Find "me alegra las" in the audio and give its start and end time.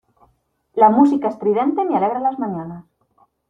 1.85-2.39